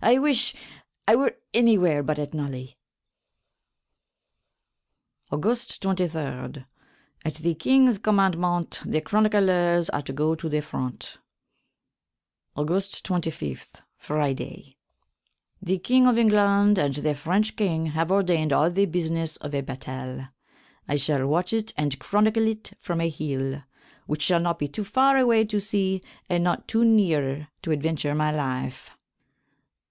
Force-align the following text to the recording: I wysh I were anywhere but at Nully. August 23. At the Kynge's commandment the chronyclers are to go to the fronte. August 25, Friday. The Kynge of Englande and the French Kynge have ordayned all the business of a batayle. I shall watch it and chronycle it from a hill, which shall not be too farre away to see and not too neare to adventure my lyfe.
I 0.00 0.14
wysh 0.16 0.54
I 1.06 1.14
were 1.16 1.36
anywhere 1.52 2.02
but 2.02 2.18
at 2.18 2.32
Nully. 2.32 2.76
August 5.30 5.82
23. 5.82 6.64
At 7.26 7.34
the 7.34 7.54
Kynge's 7.54 7.98
commandment 7.98 8.80
the 8.86 9.02
chronyclers 9.02 9.90
are 9.92 10.02
to 10.02 10.12
go 10.14 10.34
to 10.34 10.48
the 10.48 10.62
fronte. 10.62 11.18
August 12.56 13.04
25, 13.04 13.82
Friday. 13.98 14.78
The 15.60 15.78
Kynge 15.78 16.08
of 16.08 16.16
Englande 16.16 16.78
and 16.78 16.94
the 16.94 17.14
French 17.14 17.54
Kynge 17.54 17.92
have 17.92 18.08
ordayned 18.10 18.50
all 18.50 18.70
the 18.70 18.86
business 18.86 19.36
of 19.36 19.54
a 19.54 19.62
batayle. 19.62 20.30
I 20.88 20.96
shall 20.96 21.26
watch 21.28 21.52
it 21.52 21.74
and 21.76 21.98
chronycle 22.00 22.48
it 22.48 22.72
from 22.80 23.00
a 23.02 23.10
hill, 23.10 23.62
which 24.06 24.22
shall 24.22 24.40
not 24.40 24.58
be 24.58 24.68
too 24.68 24.84
farre 24.84 25.18
away 25.18 25.44
to 25.44 25.60
see 25.60 26.02
and 26.30 26.42
not 26.42 26.66
too 26.66 26.82
neare 26.84 27.50
to 27.60 27.70
adventure 27.70 28.14
my 28.14 28.32
lyfe. 28.32 28.90